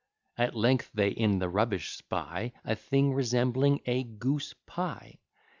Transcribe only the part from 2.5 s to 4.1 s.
A thing resembling a